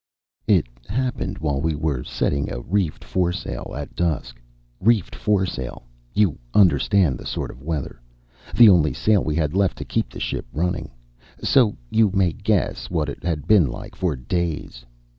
[0.47, 4.41] "It happened while we were setting a reefed foresail, at dusk.
[4.79, 5.83] Reefed foresail!
[6.15, 8.01] You understand the sort of weather.
[8.57, 10.89] The only sail we had left to keep the ship running;
[11.43, 14.83] so you may guess what it had been like for days.